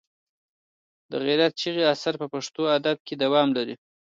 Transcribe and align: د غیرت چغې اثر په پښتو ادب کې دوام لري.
د 1.11 1.13
غیرت 1.25 1.53
چغې 1.61 1.83
اثر 1.93 2.13
په 2.21 2.27
پښتو 2.33 2.61
ادب 2.77 2.97
کې 3.07 3.15
دوام 3.23 3.47
لري. 3.57 3.75